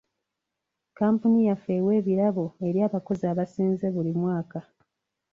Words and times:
Kampuni 0.97 1.39
yaffe 1.47 1.71
ewa 1.79 1.91
ebirabo 1.99 2.45
eri 2.67 2.79
abakozi 2.87 3.23
abasinze 3.31 3.85
buli 3.95 4.11
mwaka. 4.19 4.59